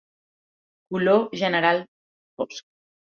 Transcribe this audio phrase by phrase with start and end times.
[0.95, 1.83] Color general
[2.41, 2.65] fosc.